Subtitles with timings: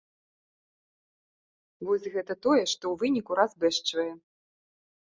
[1.91, 4.13] Вось гэта тое, што ў выніку разбэшчвае.